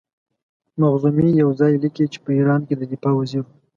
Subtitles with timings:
[0.81, 3.53] مخزومي یو ځای لیکي چې په ایران کې د دفاع وزیر وو.